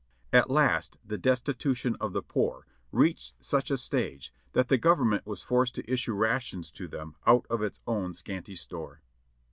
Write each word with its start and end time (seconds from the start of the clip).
At 0.33 0.49
last 0.49 0.97
the 1.05 1.19
destitution 1.19 1.95
of 2.01 2.11
the 2.11 2.23
poor 2.23 2.65
reached 2.91 3.35
such 3.39 3.69
a 3.69 3.77
stage 3.77 4.33
that 4.53 4.67
the 4.67 4.79
Government 4.79 5.27
was 5.27 5.43
forced 5.43 5.75
to 5.75 5.87
issue 5.87 6.13
rations 6.15 6.71
to 6.71 6.87
them 6.87 7.13
out 7.27 7.45
of 7.51 7.61
its 7.61 7.81
own 7.85 8.15
scanty 8.15 8.55
store. 8.55 9.01